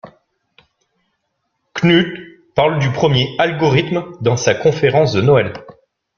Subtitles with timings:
[1.75, 2.17] Knuth
[2.55, 5.53] parle du premier algorithme dans sa conférence de Noël.